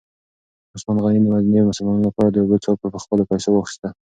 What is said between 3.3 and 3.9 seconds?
پیسو واخیسته.